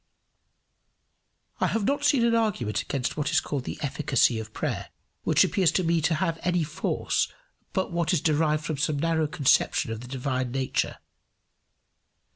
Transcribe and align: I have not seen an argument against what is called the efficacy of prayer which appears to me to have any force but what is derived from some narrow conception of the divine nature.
I 1.59 1.67
have 1.67 1.83
not 1.85 2.03
seen 2.03 2.25
an 2.25 2.33
argument 2.33 2.81
against 2.81 3.15
what 3.15 3.29
is 3.29 3.39
called 3.39 3.65
the 3.65 3.77
efficacy 3.83 4.39
of 4.39 4.51
prayer 4.51 4.89
which 5.21 5.43
appears 5.43 5.71
to 5.73 5.83
me 5.83 6.01
to 6.01 6.15
have 6.15 6.39
any 6.41 6.63
force 6.63 7.31
but 7.71 7.91
what 7.91 8.11
is 8.11 8.19
derived 8.19 8.65
from 8.65 8.77
some 8.77 8.97
narrow 8.97 9.27
conception 9.27 9.91
of 9.91 10.01
the 10.01 10.07
divine 10.07 10.51
nature. 10.51 10.97